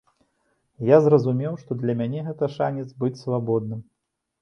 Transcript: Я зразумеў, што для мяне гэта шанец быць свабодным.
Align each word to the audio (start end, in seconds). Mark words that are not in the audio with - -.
Я 0.91 0.97
зразумеў, 1.09 1.53
што 1.65 1.79
для 1.83 1.97
мяне 2.01 2.25
гэта 2.31 2.53
шанец 2.57 2.87
быць 3.05 3.15
свабодным. 3.25 3.89